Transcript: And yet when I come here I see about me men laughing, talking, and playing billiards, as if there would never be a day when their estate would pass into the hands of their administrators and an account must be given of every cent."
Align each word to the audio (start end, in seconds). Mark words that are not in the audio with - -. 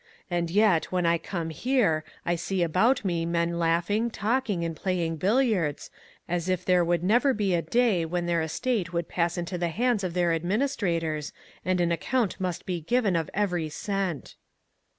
And 0.31 0.49
yet 0.49 0.85
when 0.91 1.05
I 1.05 1.19
come 1.19 1.51
here 1.51 2.03
I 2.25 2.35
see 2.35 2.63
about 2.63 3.05
me 3.05 3.23
men 3.23 3.59
laughing, 3.59 4.09
talking, 4.09 4.65
and 4.65 4.75
playing 4.75 5.17
billiards, 5.17 5.91
as 6.27 6.49
if 6.49 6.65
there 6.65 6.83
would 6.83 7.03
never 7.03 7.35
be 7.35 7.53
a 7.53 7.61
day 7.61 8.03
when 8.05 8.25
their 8.25 8.41
estate 8.41 8.91
would 8.91 9.07
pass 9.07 9.37
into 9.37 9.59
the 9.59 9.69
hands 9.69 10.03
of 10.03 10.15
their 10.15 10.33
administrators 10.33 11.33
and 11.63 11.79
an 11.79 11.91
account 11.91 12.39
must 12.39 12.65
be 12.65 12.81
given 12.81 13.15
of 13.15 13.29
every 13.35 13.69
cent." 13.69 14.33